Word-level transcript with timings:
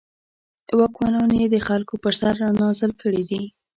واکمنان 0.79 1.29
یې 1.41 1.45
د 1.53 1.57
خلکو 1.67 1.93
پر 2.03 2.13
سر 2.19 2.33
رانازل 2.43 2.91
کړي 3.01 3.23
دي. 3.29 3.43